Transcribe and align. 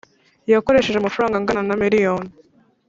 yakoresheje 0.51 0.97
amafaranga 0.99 1.35
angana 1.37 1.61
na 1.67 1.75
miriyoni 1.81 2.29